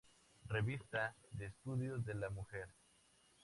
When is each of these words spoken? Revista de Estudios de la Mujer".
Revista 0.47 1.13
de 1.31 1.45
Estudios 1.45 2.03
de 2.05 2.15
la 2.15 2.31
Mujer". 2.31 2.69